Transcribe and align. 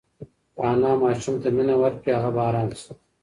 که 0.55 0.61
انا 0.71 0.91
ماشوم 1.01 1.35
ته 1.43 1.47
مینه 1.55 1.75
ورکړي، 1.79 2.11
هغه 2.15 2.29
به 2.35 2.41
ارام 2.47 2.69
شي. 2.81 2.91